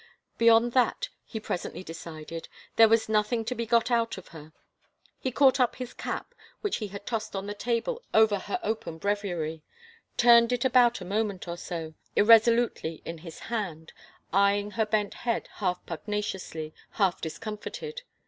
[0.39, 4.51] Beyond that, he presently decided, there was nothing to be got out of her.
[5.19, 8.97] He caught up his cap, which he had tossed on a table over her open
[8.97, 9.61] breviary,
[10.17, 13.93] turned it about a moment or so, irresolutely in his hand,
[14.33, 18.01] eyeing her bent head half pugnaciously, half discomfited.